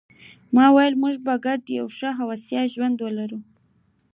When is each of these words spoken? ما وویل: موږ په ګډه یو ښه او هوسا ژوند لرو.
ما 0.55 0.65
وویل: 0.71 0.93
موږ 1.01 1.15
په 1.25 1.33
ګډه 1.45 1.67
یو 1.79 1.87
ښه 1.97 2.09
او 2.13 2.15
هوسا 2.19 2.61
ژوند 2.73 2.97
لرو. 3.17 3.39